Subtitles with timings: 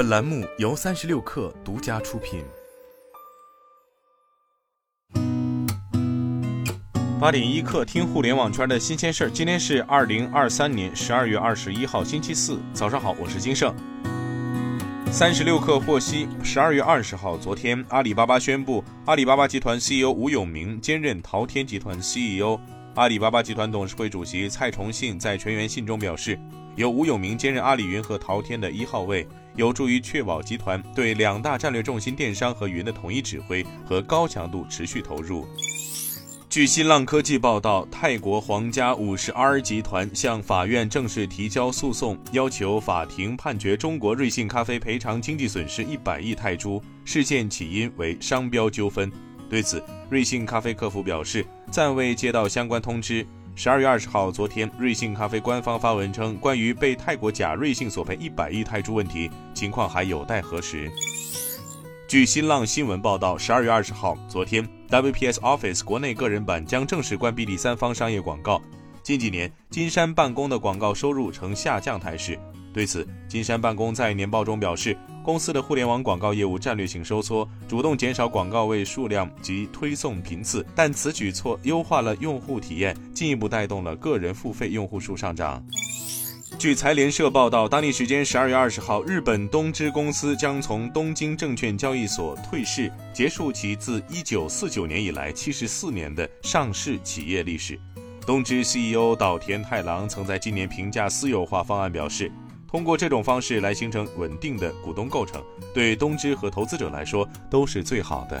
[0.00, 2.42] 本栏目由三十六氪独家出品。
[7.20, 9.30] 八点一刻，听互联网圈的新鲜事儿。
[9.30, 13.74] 今天是二零二三年十二月二十一号，星期四，早上好，我是金盛。
[15.12, 22.58] 三十六氪获悉，十二月二十号，昨天，阿里巴巴宣布，阿里巴巴集团 CEO 吴永明兼任淘天集团 CEO。
[22.94, 26.40] 阿里巴巴集团董事会主席蔡崇信在全员信中表示，
[26.74, 35.46] 由吴永明兼任阿里云和淘天的一号位，有助于确保集团对两大战略重心电商和云的统一指挥和高强度持续投入。
[36.48, 46.82] 据新浪科技报道，泰国皇家五十 R 集团向法院正式提交诉讼，要求法庭判决中国瑞幸咖啡赔偿经济损失一百亿泰铢。
[47.04, 49.12] 事件起因为商标纠纷。
[49.48, 53.24] 对此，瑞幸咖啡客服表示暂未接到相关通知。
[53.62, 60.90] 十二月二十号，昨天，瑞幸咖啡官方发文称，关于被泰国假瑞幸索赔一百亿泰铢问题，情况还有待核实。
[62.08, 68.62] 据新浪新闻报道，十二月二十号，昨天，WPS Office 国内个人版将正式关闭第三方商业广告。
[69.02, 72.38] 近几年，金山办公的广告收入呈下降态势。
[72.72, 85.64] 对此，金山办公在年报中表示，公司的互联网广告业务战略性收缩，主动减少广告位数量及推送频次，但此举措优化了用户体验，进一步带动了个人付费用户数上涨。
[86.58, 97.80] 据财联社报道，当地时间十二月二十号，日本东芝公司将从东京证券交易所退市，结束其自一九四九年以来七十四年的上市企业历史。
[98.26, 102.30] 东芝 CEO 岛田太郎曾在今年评价私有化方案表示，
[102.70, 105.42] 通过这种方式来形成稳定的股东构成，
[105.74, 108.40] 对东芝和投资者来说都是最好的。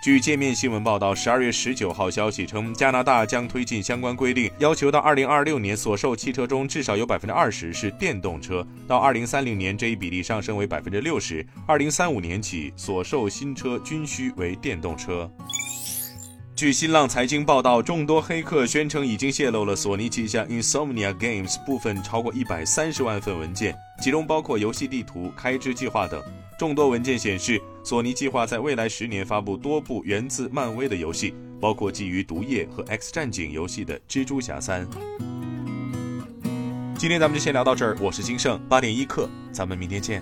[0.00, 15.28] 据界面新闻报道，十二月十九号消息称，加拿大将推进相关规定，要求到二零二六年所售汽车中至少有百分之二十是电动车，到二零三零年这一比例上升为百分之六十，二零三五年起所售新车均需为电动车。
[16.58, 23.72] 据新浪财经报道，众多黑客宣称已经泄露了索尼旗下 Insomnia Games 部分超过一百三十万份文件，
[24.02, 26.20] 其中包括游戏地图、开支计划等。
[26.58, 34.84] 众多文件显示，索尼计划在未来十年发布多部源自漫威的游戏，包括基于《毒液》和《X 战警》游戏的《蜘蛛侠三》。
[36.98, 40.20] 今天咱们就先聊到这儿，我是金盛，八点一刻，咱们明天见。